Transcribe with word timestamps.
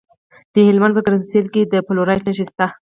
د 0.53 0.55
هلمند 0.67 0.93
په 0.95 1.01
ګرمسیر 1.05 1.45
کې 1.53 1.61
د 1.71 1.73
فلورایټ 1.87 2.21
نښې 2.27 2.45
شته. 2.49 2.65